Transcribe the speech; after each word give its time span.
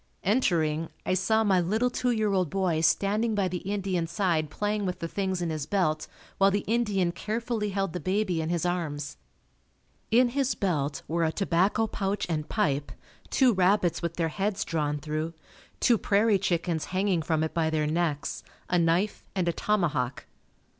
Entering, 0.23 0.89
I 1.05 1.13
saw 1.13 1.43
my 1.43 1.61
little 1.61 1.91
two 1.91 2.09
year 2.09 2.33
old 2.33 2.49
boy 2.49 2.81
standing 2.81 3.35
by 3.35 3.47
the 3.47 3.59
Indian's 3.59 4.09
side 4.11 4.49
playing 4.49 4.83
with 4.83 4.97
the 4.97 5.07
things 5.07 5.43
in 5.43 5.51
his 5.51 5.67
belt 5.67 6.07
while 6.39 6.49
the 6.49 6.63
Indian 6.65 7.11
carefully 7.11 7.69
held 7.69 7.93
the 7.93 7.99
baby 7.99 8.41
in 8.41 8.49
his 8.49 8.65
arms. 8.65 9.17
In 10.09 10.29
his 10.29 10.55
belt 10.55 11.03
were 11.07 11.23
a 11.23 11.31
tobacco 11.31 11.85
pouch 11.85 12.25
and 12.29 12.49
pipe, 12.49 12.91
two 13.29 13.53
rabbits 13.53 14.01
with 14.01 14.15
their 14.15 14.29
heads 14.29 14.65
drawn 14.65 14.97
through, 14.97 15.35
two 15.79 15.99
prairie 15.99 16.39
chickens 16.39 16.85
hanging 16.85 17.21
from 17.21 17.43
it 17.43 17.53
by 17.53 17.69
their 17.69 17.85
necks, 17.85 18.41
a 18.71 18.79
knife 18.79 19.23
and 19.35 19.47
a 19.47 19.53
tomahawk. 19.53 20.25